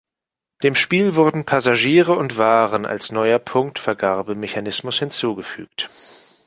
Dem 0.63 0.73
Spiel 0.73 1.13
wurden 1.13 1.45
Passagiere 1.45 2.13
und 2.13 2.35
Waren 2.39 2.87
als 2.87 3.11
neuer 3.11 3.37
Punktevergabe-Mechanimus 3.37 4.97
hinzugefügt. 4.97 5.89